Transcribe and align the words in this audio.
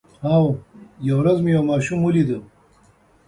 هو، 0.25 0.43
یوه 1.07 1.19
ورځ 1.21 1.37
مې 1.43 1.51
یو 1.55 1.63
ماشوم 1.71 1.99
ولید 2.03 2.29